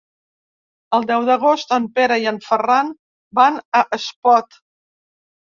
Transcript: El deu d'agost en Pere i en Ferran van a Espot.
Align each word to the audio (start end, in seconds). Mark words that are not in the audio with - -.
El 0.97 1.03
deu 1.11 1.27
d'agost 1.27 1.75
en 1.77 1.85
Pere 1.99 2.17
i 2.23 2.25
en 2.33 2.41
Ferran 2.47 2.91
van 3.41 3.61
a 3.83 3.85
Espot. 4.01 4.61